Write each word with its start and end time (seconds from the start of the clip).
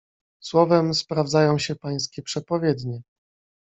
"Słowem 0.39 0.93
sprawdzają 0.93 1.59
się 1.59 1.75
pańskie 1.75 2.21
przepowiednie." 2.21 3.01